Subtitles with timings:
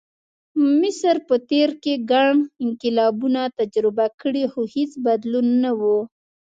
[0.79, 2.29] مصر په تېر کې ګڼ
[2.63, 5.81] انقلابونه تجربه کړي، خو هېڅ بدلون نه و.